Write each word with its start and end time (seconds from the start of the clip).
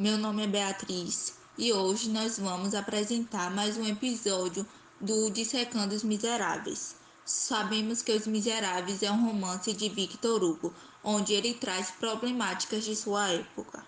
Meu 0.00 0.16
nome 0.16 0.44
é 0.44 0.46
Beatriz 0.46 1.38
e 1.58 1.74
hoje 1.74 2.08
nós 2.08 2.38
vamos 2.38 2.74
apresentar 2.74 3.50
mais 3.50 3.76
um 3.76 3.84
episódio 3.84 4.64
do 4.98 5.30
Dissecando 5.30 5.94
os 5.94 6.02
Miseráveis. 6.02 6.96
Sabemos 7.22 8.00
que 8.00 8.10
Os 8.10 8.26
Miseráveis 8.26 9.02
é 9.02 9.10
um 9.10 9.26
romance 9.26 9.74
de 9.74 9.90
Victor 9.90 10.42
Hugo, 10.42 10.72
onde 11.04 11.34
ele 11.34 11.52
traz 11.52 11.90
problemáticas 11.90 12.84
de 12.84 12.96
sua 12.96 13.28
época. 13.28 13.84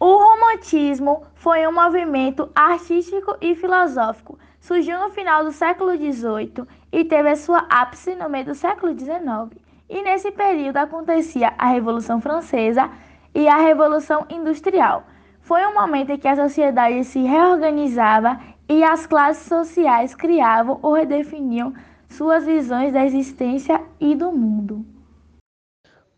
O 0.00 0.16
romantismo 0.16 1.24
foi 1.36 1.64
um 1.68 1.72
movimento 1.72 2.50
artístico 2.52 3.36
e 3.40 3.54
filosófico. 3.54 4.36
Surgiu 4.58 4.98
no 4.98 5.10
final 5.10 5.44
do 5.44 5.52
século 5.52 5.92
XVIII 5.92 6.66
e 6.90 7.04
teve 7.04 7.30
a 7.30 7.36
sua 7.36 7.60
ápice 7.70 8.16
no 8.16 8.28
meio 8.28 8.46
do 8.46 8.56
século 8.56 8.92
XIX. 8.92 9.56
E 9.88 10.02
nesse 10.02 10.32
período 10.32 10.78
acontecia 10.78 11.54
a 11.56 11.68
Revolução 11.68 12.20
Francesa 12.20 12.90
e 13.34 13.48
a 13.48 13.56
Revolução 13.56 14.26
Industrial. 14.30 15.04
Foi 15.40 15.66
um 15.66 15.74
momento 15.74 16.10
em 16.10 16.18
que 16.18 16.28
a 16.28 16.36
sociedade 16.36 17.04
se 17.04 17.20
reorganizava 17.20 18.40
e 18.68 18.82
as 18.82 19.06
classes 19.06 19.46
sociais 19.46 20.14
criavam 20.14 20.78
ou 20.80 20.94
redefiniam 20.94 21.74
suas 22.08 22.44
visões 22.46 22.92
da 22.92 23.04
existência 23.04 23.82
e 24.00 24.14
do 24.14 24.30
mundo. 24.32 24.86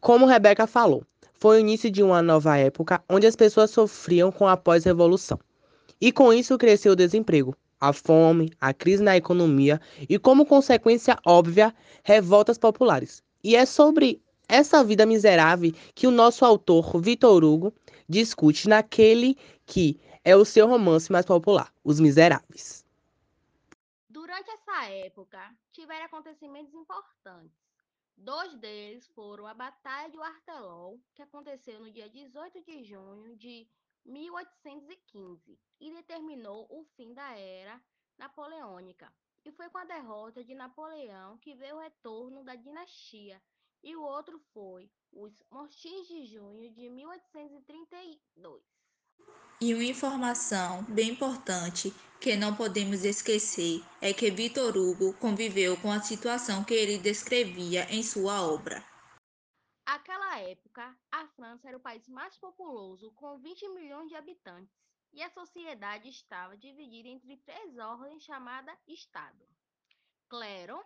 Como 0.00 0.26
Rebeca 0.26 0.66
falou, 0.66 1.02
foi 1.34 1.56
o 1.56 1.60
início 1.60 1.90
de 1.90 2.02
uma 2.02 2.22
nova 2.22 2.56
época 2.56 3.02
onde 3.08 3.26
as 3.26 3.34
pessoas 3.34 3.70
sofriam 3.70 4.30
com 4.30 4.46
a 4.46 4.56
pós-revolução. 4.56 5.38
E 6.00 6.12
com 6.12 6.32
isso 6.32 6.58
cresceu 6.58 6.92
o 6.92 6.96
desemprego, 6.96 7.56
a 7.80 7.92
fome, 7.92 8.52
a 8.60 8.72
crise 8.72 9.02
na 9.02 9.16
economia 9.16 9.80
e, 10.08 10.18
como 10.18 10.46
consequência 10.46 11.18
óbvia, 11.26 11.74
revoltas 12.04 12.58
populares. 12.58 13.22
E 13.42 13.56
é 13.56 13.64
sobre 13.66 14.22
essa 14.48 14.82
vida 14.84 15.04
miserável 15.04 15.72
que 15.94 16.06
o 16.06 16.10
nosso 16.10 16.44
autor, 16.44 17.00
Vitor 17.00 17.42
Hugo, 17.42 17.74
discute 18.08 18.68
naquele 18.68 19.36
que 19.64 20.00
é 20.24 20.36
o 20.36 20.44
seu 20.44 20.66
romance 20.66 21.10
mais 21.10 21.26
popular, 21.26 21.72
Os 21.84 22.00
Miseráveis. 22.00 22.84
Durante 24.08 24.50
essa 24.50 24.86
época, 24.86 25.38
tiveram 25.72 26.06
acontecimentos 26.06 26.74
importantes. 26.74 27.66
Dois 28.16 28.54
deles 28.56 29.06
foram 29.08 29.46
a 29.46 29.54
Batalha 29.54 30.10
de 30.10 30.18
Artelol, 30.18 30.98
que 31.14 31.22
aconteceu 31.22 31.78
no 31.80 31.90
dia 31.90 32.08
18 32.08 32.62
de 32.62 32.82
junho 32.84 33.36
de 33.36 33.68
1815 34.04 35.58
e 35.80 35.92
determinou 35.92 36.66
o 36.70 36.84
fim 36.96 37.12
da 37.12 37.36
era 37.36 37.80
napoleônica. 38.16 39.12
E 39.44 39.52
foi 39.52 39.68
com 39.68 39.78
a 39.78 39.84
derrota 39.84 40.42
de 40.42 40.54
Napoleão 40.54 41.36
que 41.38 41.54
veio 41.54 41.76
o 41.76 41.80
retorno 41.80 42.42
da 42.42 42.54
dinastia 42.54 43.40
e 43.86 43.94
o 43.94 44.02
outro 44.02 44.36
foi 44.52 44.90
os 45.12 45.32
Mostins 45.48 46.08
de 46.08 46.26
Junho 46.26 46.68
de 46.72 46.90
1832. 46.90 48.60
E 49.60 49.72
uma 49.72 49.84
informação 49.84 50.82
bem 50.88 51.10
importante 51.10 51.92
que 52.20 52.34
não 52.34 52.56
podemos 52.56 53.04
esquecer 53.04 53.80
é 54.00 54.12
que 54.12 54.28
Victor 54.28 54.76
Hugo 54.76 55.14
conviveu 55.14 55.80
com 55.80 55.92
a 55.92 56.02
situação 56.02 56.64
que 56.64 56.74
ele 56.74 56.98
descrevia 56.98 57.84
em 57.88 58.02
sua 58.02 58.42
obra. 58.42 58.84
Aquela 59.86 60.40
época, 60.40 60.98
a 61.12 61.28
França 61.28 61.68
era 61.68 61.76
o 61.76 61.80
país 61.80 62.08
mais 62.08 62.36
populoso, 62.38 63.12
com 63.12 63.38
20 63.38 63.68
milhões 63.68 64.08
de 64.08 64.16
habitantes, 64.16 64.74
e 65.12 65.22
a 65.22 65.30
sociedade 65.30 66.08
estava 66.08 66.56
dividida 66.56 67.08
entre 67.08 67.36
três 67.36 67.78
ordens 67.78 68.24
chamadas 68.24 68.76
Estado: 68.88 69.46
clero, 70.28 70.84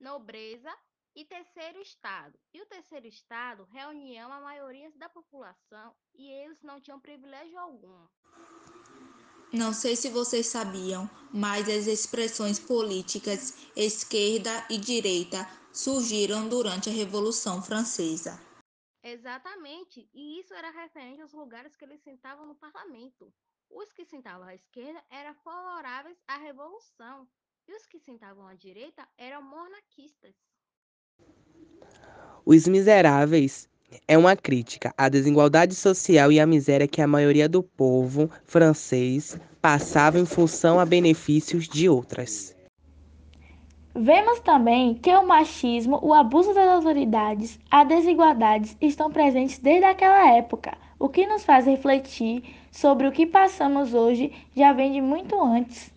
nobreza 0.00 0.76
e 1.14 1.24
terceiro 1.24 1.80
estado. 1.80 2.38
E 2.52 2.60
o 2.60 2.66
terceiro 2.66 3.06
estado 3.06 3.64
reunia 3.64 4.24
a 4.24 4.40
maioria 4.40 4.90
da 4.92 5.08
população 5.08 5.94
e 6.14 6.30
eles 6.30 6.62
não 6.62 6.80
tinham 6.80 7.00
privilégio 7.00 7.58
algum. 7.58 8.06
Não 9.52 9.74
sei 9.74 9.94
se 9.96 10.08
vocês 10.08 10.46
sabiam, 10.46 11.10
mas 11.32 11.68
as 11.68 11.86
expressões 11.86 12.58
políticas 12.58 13.68
esquerda 13.76 14.66
e 14.70 14.78
direita 14.78 15.46
surgiram 15.72 16.48
durante 16.48 16.88
a 16.88 16.92
Revolução 16.92 17.62
Francesa. 17.62 18.40
Exatamente, 19.02 20.08
e 20.14 20.40
isso 20.40 20.54
era 20.54 20.70
referente 20.70 21.20
aos 21.20 21.32
lugares 21.32 21.76
que 21.76 21.84
eles 21.84 22.00
sentavam 22.00 22.46
no 22.46 22.54
parlamento. 22.54 23.34
Os 23.68 23.92
que 23.92 24.04
sentavam 24.04 24.46
à 24.46 24.54
esquerda 24.54 25.04
eram 25.10 25.34
favoráveis 25.34 26.16
à 26.26 26.36
revolução, 26.36 27.28
e 27.66 27.74
os 27.74 27.84
que 27.84 27.98
sentavam 27.98 28.46
à 28.46 28.54
direita 28.54 29.06
eram 29.18 29.42
monarquistas. 29.42 30.34
Os 32.44 32.66
Miseráveis 32.66 33.68
é 34.08 34.18
uma 34.18 34.34
crítica 34.34 34.92
à 34.96 35.08
desigualdade 35.08 35.74
social 35.74 36.32
e 36.32 36.40
à 36.40 36.46
miséria 36.46 36.88
que 36.88 37.00
a 37.00 37.06
maioria 37.06 37.48
do 37.48 37.62
povo 37.62 38.30
francês 38.44 39.38
passava 39.60 40.18
em 40.18 40.26
função 40.26 40.80
a 40.80 40.84
benefícios 40.84 41.68
de 41.68 41.88
outras. 41.88 42.54
Vemos 43.94 44.40
também 44.40 44.94
que 44.94 45.14
o 45.14 45.26
machismo, 45.26 46.00
o 46.02 46.14
abuso 46.14 46.54
das 46.54 46.66
autoridades, 46.66 47.60
as 47.70 47.86
desigualdades 47.86 48.76
estão 48.80 49.12
presentes 49.12 49.58
desde 49.58 49.84
aquela 49.84 50.34
época, 50.34 50.76
o 50.98 51.08
que 51.08 51.26
nos 51.26 51.44
faz 51.44 51.66
refletir 51.66 52.42
sobre 52.70 53.06
o 53.06 53.12
que 53.12 53.26
passamos 53.26 53.92
hoje 53.92 54.32
já 54.56 54.72
vem 54.72 54.92
de 54.92 55.00
muito 55.00 55.38
antes. 55.40 55.92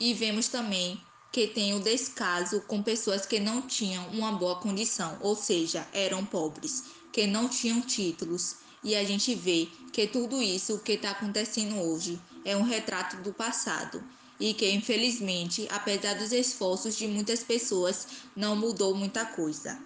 E 0.00 0.12
vemos 0.12 0.48
também 0.48 1.00
que 1.32 1.46
tem 1.46 1.74
o 1.74 1.80
descaso 1.80 2.60
com 2.68 2.82
pessoas 2.82 3.24
que 3.24 3.40
não 3.40 3.62
tinham 3.62 4.06
uma 4.08 4.32
boa 4.32 4.56
condição, 4.56 5.16
ou 5.22 5.34
seja, 5.34 5.86
eram 5.94 6.26
pobres, 6.26 6.84
que 7.10 7.26
não 7.26 7.48
tinham 7.48 7.80
títulos. 7.80 8.56
E 8.84 8.94
a 8.94 9.02
gente 9.02 9.34
vê 9.34 9.66
que 9.92 10.06
tudo 10.06 10.42
isso 10.42 10.78
que 10.80 10.92
está 10.92 11.12
acontecendo 11.12 11.80
hoje 11.80 12.20
é 12.44 12.54
um 12.54 12.62
retrato 12.62 13.16
do 13.22 13.32
passado 13.32 14.04
e 14.38 14.52
que, 14.52 14.70
infelizmente, 14.70 15.66
apesar 15.70 16.14
dos 16.14 16.32
esforços 16.32 16.96
de 16.96 17.06
muitas 17.06 17.42
pessoas, 17.42 18.08
não 18.36 18.54
mudou 18.54 18.94
muita 18.94 19.24
coisa. 19.24 19.78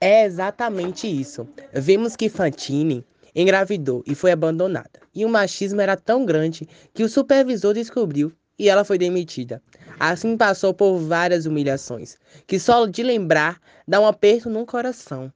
É 0.00 0.24
exatamente 0.24 1.06
isso. 1.06 1.46
Vemos 1.72 2.16
que 2.16 2.30
Fantine 2.30 3.04
engravidou 3.34 4.02
e 4.06 4.14
foi 4.14 4.30
abandonada. 4.30 5.00
E 5.14 5.24
o 5.24 5.28
machismo 5.28 5.80
era 5.80 5.96
tão 5.96 6.24
grande 6.24 6.68
que 6.94 7.02
o 7.02 7.08
supervisor 7.08 7.74
descobriu 7.74 8.32
e 8.58 8.68
ela 8.68 8.84
foi 8.84 8.98
demitida. 8.98 9.62
Assim 9.98 10.36
passou 10.36 10.74
por 10.74 10.98
várias 10.98 11.46
humilhações, 11.46 12.16
que 12.46 12.58
só 12.58 12.86
de 12.86 13.02
lembrar 13.02 13.60
dá 13.86 14.00
um 14.00 14.06
aperto 14.06 14.48
no 14.48 14.66
coração. 14.66 15.32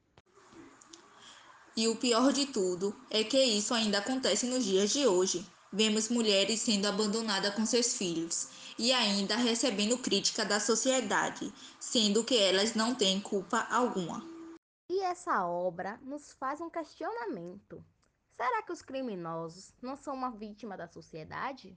E 1.76 1.86
o 1.86 1.96
pior 1.96 2.32
de 2.32 2.46
tudo 2.46 2.94
é 3.10 3.22
que 3.22 3.40
isso 3.40 3.72
ainda 3.72 3.98
acontece 3.98 4.46
nos 4.46 4.64
dias 4.64 4.90
de 4.90 5.06
hoje. 5.06 5.46
Vemos 5.72 6.08
mulheres 6.08 6.60
sendo 6.60 6.86
abandonadas 6.86 7.54
com 7.54 7.64
seus 7.64 7.94
filhos 7.94 8.48
e 8.78 8.92
ainda 8.92 9.36
recebendo 9.36 9.98
crítica 9.98 10.44
da 10.44 10.58
sociedade, 10.58 11.52
sendo 11.78 12.24
que 12.24 12.36
elas 12.36 12.74
não 12.74 12.94
têm 12.94 13.20
culpa 13.20 13.66
alguma. 13.70 14.26
E 14.90 15.00
essa 15.02 15.46
obra 15.46 16.00
nos 16.02 16.32
faz 16.32 16.60
um 16.60 16.70
questionamento: 16.70 17.84
será 18.36 18.62
que 18.62 18.72
os 18.72 18.82
criminosos 18.82 19.74
não 19.82 19.96
são 19.96 20.14
uma 20.14 20.30
vítima 20.30 20.76
da 20.76 20.88
sociedade? 20.88 21.76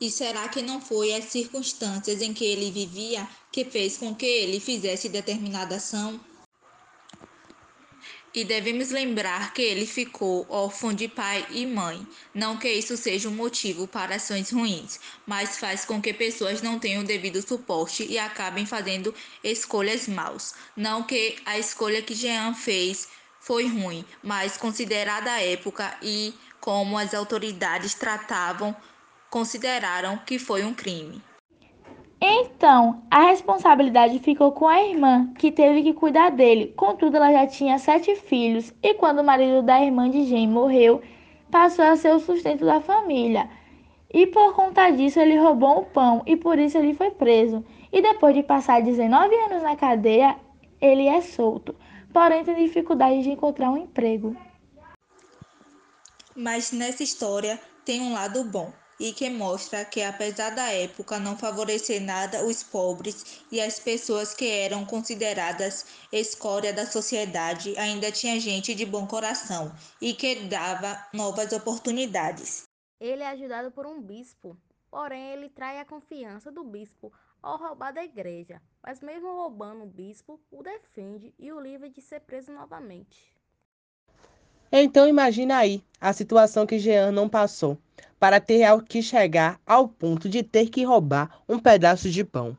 E 0.00 0.10
será 0.10 0.48
que 0.48 0.62
não 0.62 0.80
foi 0.80 1.12
as 1.12 1.24
circunstâncias 1.24 2.22
em 2.22 2.32
que 2.32 2.44
ele 2.44 2.70
vivia 2.70 3.28
que 3.50 3.64
fez 3.64 3.96
com 3.96 4.14
que 4.14 4.26
ele 4.26 4.60
fizesse 4.60 5.08
determinada 5.08 5.76
ação? 5.76 6.20
E 8.32 8.44
devemos 8.44 8.90
lembrar 8.90 9.52
que 9.52 9.62
ele 9.62 9.84
ficou 9.86 10.46
órfão 10.48 10.92
de 10.92 11.08
pai 11.08 11.44
e 11.50 11.66
mãe. 11.66 12.06
Não 12.32 12.56
que 12.56 12.70
isso 12.70 12.96
seja 12.96 13.28
um 13.28 13.34
motivo 13.34 13.88
para 13.88 14.14
ações 14.14 14.50
ruins, 14.52 15.00
mas 15.26 15.58
faz 15.58 15.84
com 15.84 16.00
que 16.00 16.14
pessoas 16.14 16.62
não 16.62 16.78
tenham 16.78 17.02
o 17.02 17.06
devido 17.06 17.40
suporte 17.42 18.06
e 18.08 18.16
acabem 18.18 18.64
fazendo 18.64 19.12
escolhas 19.42 20.06
maus. 20.06 20.54
Não 20.76 21.02
que 21.02 21.36
a 21.44 21.58
escolha 21.58 22.02
que 22.02 22.14
Jean 22.14 22.54
fez 22.54 23.08
foi 23.40 23.66
ruim, 23.66 24.04
mas 24.22 24.56
considerada 24.56 25.32
a 25.32 25.42
época 25.42 25.96
e 26.00 26.32
como 26.60 26.96
as 26.98 27.14
autoridades 27.14 27.94
tratavam 27.94 28.76
consideraram 29.30 30.16
que 30.18 30.38
foi 30.38 30.64
um 30.64 30.74
crime. 30.74 31.22
Então, 32.20 33.04
a 33.10 33.26
responsabilidade 33.26 34.18
ficou 34.18 34.50
com 34.50 34.66
a 34.66 34.82
irmã, 34.82 35.32
que 35.38 35.52
teve 35.52 35.84
que 35.84 35.94
cuidar 35.94 36.30
dele. 36.30 36.74
Contudo, 36.76 37.16
ela 37.16 37.30
já 37.30 37.46
tinha 37.46 37.78
sete 37.78 38.16
filhos, 38.16 38.72
e 38.82 38.94
quando 38.94 39.20
o 39.20 39.24
marido 39.24 39.62
da 39.62 39.80
irmã 39.80 40.10
de 40.10 40.24
Jane 40.24 40.48
morreu, 40.48 41.00
passou 41.48 41.84
a 41.84 41.96
ser 41.96 42.12
o 42.12 42.18
sustento 42.18 42.64
da 42.64 42.80
família. 42.80 43.48
E 44.12 44.26
por 44.26 44.54
conta 44.54 44.90
disso, 44.90 45.20
ele 45.20 45.38
roubou 45.38 45.80
o 45.80 45.86
pão, 45.86 46.22
e 46.26 46.36
por 46.36 46.58
isso 46.58 46.76
ele 46.76 46.92
foi 46.92 47.12
preso. 47.12 47.64
E 47.92 48.02
depois 48.02 48.34
de 48.34 48.42
passar 48.42 48.82
19 48.82 49.34
anos 49.34 49.62
na 49.62 49.76
cadeia, 49.76 50.36
ele 50.80 51.06
é 51.06 51.20
solto. 51.20 51.76
Porém, 52.12 52.42
tem 52.42 52.56
dificuldade 52.56 53.22
de 53.22 53.30
encontrar 53.30 53.70
um 53.70 53.76
emprego. 53.76 54.36
Mas 56.34 56.72
nessa 56.72 57.04
história 57.04 57.60
tem 57.84 58.00
um 58.00 58.12
lado 58.12 58.42
bom 58.44 58.72
e 58.98 59.12
que 59.12 59.30
mostra 59.30 59.84
que, 59.84 60.02
apesar 60.02 60.50
da 60.50 60.72
época 60.72 61.18
não 61.18 61.36
favorecer 61.36 62.00
nada 62.02 62.44
os 62.44 62.62
pobres 62.62 63.42
e 63.50 63.60
as 63.60 63.78
pessoas 63.78 64.34
que 64.34 64.48
eram 64.48 64.84
consideradas 64.84 65.86
escória 66.12 66.72
da 66.72 66.86
sociedade, 66.86 67.78
ainda 67.78 68.10
tinha 68.10 68.40
gente 68.40 68.74
de 68.74 68.84
bom 68.84 69.06
coração 69.06 69.72
e 70.00 70.12
que 70.14 70.46
dava 70.46 71.06
novas 71.12 71.52
oportunidades. 71.52 72.64
Ele 73.00 73.22
é 73.22 73.28
ajudado 73.28 73.70
por 73.70 73.86
um 73.86 74.00
bispo, 74.00 74.56
porém 74.90 75.32
ele 75.32 75.48
trai 75.48 75.78
a 75.78 75.84
confiança 75.84 76.50
do 76.50 76.64
bispo 76.64 77.12
ao 77.40 77.56
roubar 77.56 77.92
da 77.92 78.02
igreja, 78.02 78.60
mas 78.82 79.00
mesmo 79.00 79.32
roubando 79.32 79.84
o 79.84 79.86
bispo, 79.86 80.40
o 80.50 80.62
defende 80.62 81.32
e 81.38 81.52
o 81.52 81.60
livra 81.60 81.88
de 81.88 82.00
ser 82.00 82.20
preso 82.20 82.52
novamente. 82.52 83.37
Então 84.70 85.08
imagina 85.08 85.56
aí 85.56 85.82
a 86.00 86.12
situação 86.12 86.66
que 86.66 86.78
Jean 86.78 87.10
não 87.10 87.28
passou 87.28 87.78
para 88.18 88.40
ter 88.40 88.66
que 88.82 89.02
chegar 89.02 89.60
ao 89.66 89.88
ponto 89.88 90.28
de 90.28 90.42
ter 90.42 90.68
que 90.68 90.84
roubar 90.84 91.40
um 91.48 91.58
pedaço 91.58 92.10
de 92.10 92.24
pão. 92.24 92.56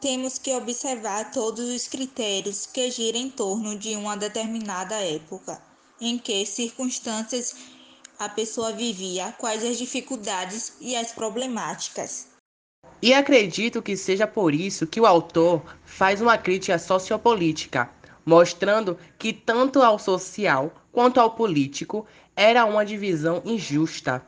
Temos 0.00 0.36
que 0.36 0.52
observar 0.52 1.30
todos 1.30 1.68
os 1.68 1.86
critérios 1.86 2.66
que 2.66 2.90
giram 2.90 3.20
em 3.20 3.30
torno 3.30 3.78
de 3.78 3.94
uma 3.94 4.16
determinada 4.16 4.96
época, 4.96 5.62
em 6.00 6.18
que 6.18 6.44
circunstâncias 6.44 7.54
a 8.18 8.28
pessoa 8.28 8.72
vivia, 8.72 9.32
quais 9.38 9.64
as 9.64 9.78
dificuldades 9.78 10.74
e 10.80 10.96
as 10.96 11.12
problemáticas. 11.12 12.26
E 13.00 13.14
acredito 13.14 13.80
que 13.80 13.96
seja 13.96 14.26
por 14.26 14.52
isso 14.52 14.86
que 14.86 15.00
o 15.00 15.06
autor 15.06 15.62
faz 15.84 16.20
uma 16.20 16.36
crítica 16.36 16.78
sociopolítica, 16.78 17.88
mostrando 18.24 18.98
que 19.18 19.32
tanto 19.32 19.82
ao 19.82 19.98
social 19.98 20.72
quanto 20.90 21.20
ao 21.20 21.32
político 21.32 22.06
era 22.36 22.64
uma 22.64 22.84
divisão 22.84 23.42
injusta. 23.44 24.24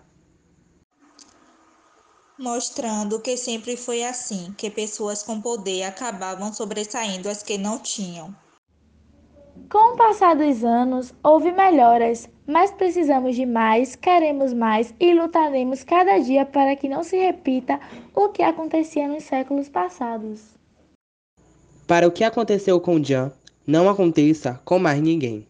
Mostrando 2.38 3.20
que 3.20 3.36
sempre 3.36 3.76
foi 3.76 4.02
assim, 4.02 4.52
que 4.58 4.68
pessoas 4.68 5.22
com 5.22 5.40
poder 5.40 5.84
acabavam 5.84 6.52
sobressaindo 6.52 7.28
as 7.28 7.42
que 7.42 7.56
não 7.56 7.78
tinham. 7.78 8.34
Com 9.70 9.94
o 9.94 9.96
passar 9.96 10.34
dos 10.34 10.64
anos, 10.64 11.14
houve 11.22 11.52
melhoras, 11.52 12.28
mas 12.46 12.72
precisamos 12.72 13.36
de 13.36 13.46
mais, 13.46 13.94
queremos 13.94 14.52
mais 14.52 14.92
e 14.98 15.14
lutaremos 15.14 15.84
cada 15.84 16.18
dia 16.18 16.44
para 16.44 16.74
que 16.74 16.88
não 16.88 17.04
se 17.04 17.16
repita 17.16 17.78
o 18.14 18.28
que 18.28 18.42
acontecia 18.42 19.06
nos 19.06 19.22
séculos 19.22 19.68
passados. 19.68 20.54
Para 21.86 22.08
o 22.08 22.10
que 22.10 22.24
aconteceu 22.24 22.80
com 22.80 23.02
Jan, 23.02 23.32
não 23.66 23.88
aconteça 23.88 24.60
com 24.64 24.78
mais 24.78 25.00
ninguém. 25.00 25.48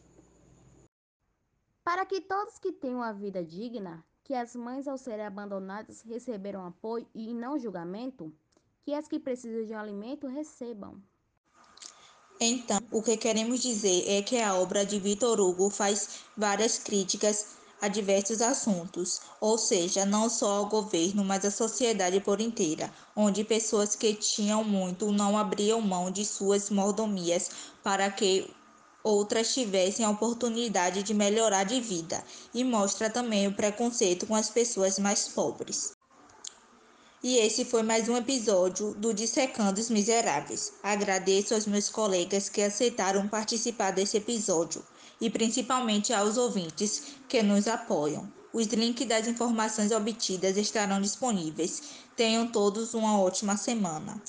Para 1.82 2.06
que 2.06 2.20
todos 2.20 2.58
que 2.58 2.72
tenham 2.72 3.02
a 3.02 3.12
vida 3.12 3.44
digna, 3.44 4.04
que 4.22 4.34
as 4.34 4.54
mães 4.54 4.88
ao 4.88 4.96
serem 4.96 5.26
abandonadas 5.26 6.00
receberam 6.02 6.64
apoio 6.64 7.06
e 7.14 7.34
não 7.34 7.58
julgamento, 7.58 8.32
que 8.82 8.94
as 8.94 9.06
que 9.06 9.18
precisam 9.18 9.64
de 9.64 9.72
um 9.72 9.78
alimento 9.78 10.26
recebam. 10.26 11.02
Então, 12.40 12.78
o 12.90 13.02
que 13.02 13.16
queremos 13.16 13.60
dizer 13.60 14.08
é 14.08 14.22
que 14.22 14.40
a 14.40 14.54
obra 14.54 14.84
de 14.84 14.98
Victor 14.98 15.40
Hugo 15.40 15.70
faz 15.70 16.20
várias 16.36 16.78
críticas 16.78 17.56
a 17.84 17.88
diversos 17.88 18.40
assuntos, 18.40 19.20
ou 19.38 19.58
seja, 19.58 20.06
não 20.06 20.30
só 20.30 20.52
ao 20.52 20.66
governo, 20.70 21.22
mas 21.22 21.44
à 21.44 21.50
sociedade 21.50 22.18
por 22.18 22.40
inteira, 22.40 22.90
onde 23.14 23.44
pessoas 23.44 23.94
que 23.94 24.14
tinham 24.14 24.64
muito 24.64 25.12
não 25.12 25.36
abriam 25.36 25.82
mão 25.82 26.10
de 26.10 26.24
suas 26.24 26.70
mordomias 26.70 27.50
para 27.82 28.10
que 28.10 28.50
outras 29.02 29.52
tivessem 29.52 30.02
a 30.02 30.08
oportunidade 30.08 31.02
de 31.02 31.12
melhorar 31.12 31.64
de 31.64 31.78
vida, 31.78 32.24
e 32.54 32.64
mostra 32.64 33.10
também 33.10 33.46
o 33.46 33.54
preconceito 33.54 34.26
com 34.26 34.34
as 34.34 34.48
pessoas 34.48 34.98
mais 34.98 35.28
pobres. 35.28 35.92
E 37.22 37.36
esse 37.36 37.66
foi 37.66 37.82
mais 37.82 38.08
um 38.08 38.16
episódio 38.16 38.94
do 38.94 39.12
Dissecando 39.12 39.78
os 39.78 39.90
Miseráveis. 39.90 40.72
Agradeço 40.82 41.54
aos 41.54 41.66
meus 41.66 41.90
colegas 41.90 42.48
que 42.48 42.62
aceitaram 42.62 43.28
participar 43.28 43.90
desse 43.90 44.16
episódio 44.16 44.82
e 45.20 45.30
principalmente 45.30 46.12
aos 46.12 46.36
ouvintes 46.36 47.16
que 47.28 47.42
nos 47.42 47.66
apoiam. 47.68 48.30
Os 48.52 48.66
links 48.68 49.06
das 49.08 49.26
informações 49.26 49.90
obtidas 49.90 50.56
estarão 50.56 51.00
disponíveis. 51.00 51.82
Tenham 52.16 52.46
todos 52.46 52.94
uma 52.94 53.18
ótima 53.18 53.56
semana. 53.56 54.22